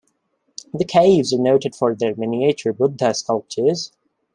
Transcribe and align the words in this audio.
The 0.73 0.83
caves 0.83 1.31
are 1.31 1.37
noted 1.37 1.75
for 1.75 1.93
their 1.93 2.15
miniature 2.15 2.73
Buddha 2.73 3.13
sculptures. 3.13 3.91